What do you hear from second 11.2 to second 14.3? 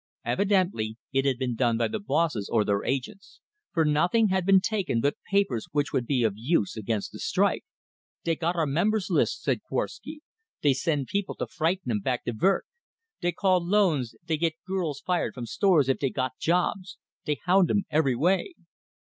to frighten 'em back to verk! Dey call loans,